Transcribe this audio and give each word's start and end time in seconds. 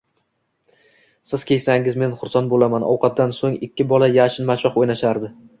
Siz 1.31 1.43
kiysangiz, 1.49 1.99
men 2.05 2.17
xursand 2.21 2.53
bo'laman. 2.55 2.87
Ovqatdan 2.95 3.37
so'ng 3.41 3.61
ikki 3.69 3.89
bola 3.95 4.11
yashinmachoq 4.17 4.85
o'ynashardi. 4.85 5.33